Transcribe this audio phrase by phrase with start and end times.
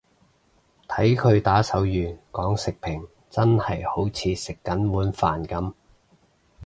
[0.87, 5.73] 睇佢打手語講食評真係好似食緊碗飯噉